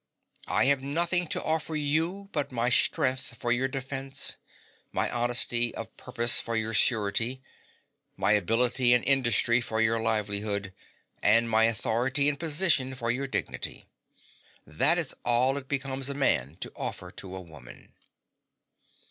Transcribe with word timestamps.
I 0.47 0.65
have 0.65 0.81
nothing 0.81 1.27
to 1.27 1.43
offer 1.43 1.75
you 1.75 2.29
but 2.31 2.51
my 2.51 2.71
strength 2.71 3.35
for 3.37 3.51
your 3.51 3.67
defence, 3.67 4.37
my 4.91 5.07
honesty 5.11 5.75
of 5.75 5.95
purpose 5.95 6.39
for 6.39 6.55
your 6.55 6.73
surety, 6.73 7.43
my 8.17 8.31
ability 8.31 8.95
and 8.95 9.05
industry 9.05 9.61
for 9.61 9.79
your 9.79 10.01
livelihood, 10.01 10.73
and 11.21 11.47
my 11.47 11.65
authority 11.65 12.27
and 12.27 12.39
position 12.39 12.95
for 12.95 13.11
your 13.11 13.27
dignity. 13.27 13.85
That 14.65 14.97
is 14.97 15.13
all 15.23 15.55
it 15.55 15.67
becomes 15.67 16.09
a 16.09 16.15
man 16.15 16.55
to 16.61 16.71
offer 16.75 17.11
to 17.11 17.35
a 17.35 17.41
woman. 17.41 17.93